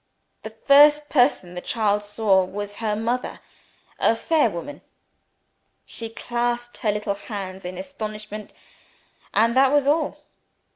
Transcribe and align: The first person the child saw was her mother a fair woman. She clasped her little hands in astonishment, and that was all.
The 0.41 0.49
first 0.49 1.09
person 1.09 1.53
the 1.53 1.61
child 1.61 2.03
saw 2.03 2.43
was 2.43 2.77
her 2.77 2.95
mother 2.95 3.39
a 3.99 4.15
fair 4.15 4.49
woman. 4.49 4.81
She 5.85 6.09
clasped 6.09 6.79
her 6.79 6.91
little 6.91 7.13
hands 7.13 7.65
in 7.65 7.77
astonishment, 7.77 8.51
and 9.31 9.55
that 9.55 9.71
was 9.71 9.85
all. 9.85 10.17